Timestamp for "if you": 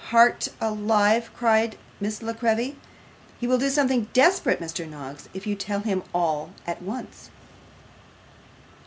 5.31-5.53